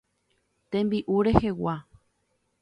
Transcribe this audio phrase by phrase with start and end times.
[0.71, 1.75] Tembi'u rehegua.